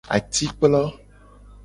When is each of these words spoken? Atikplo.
Atikplo. 0.15 0.81